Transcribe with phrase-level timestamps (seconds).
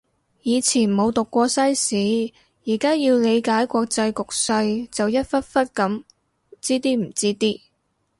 [0.41, 2.33] 以前冇讀過西史，
[2.65, 6.03] 而家要理解國際局勢就一忽忽噉
[6.59, 7.59] 知啲唔知啲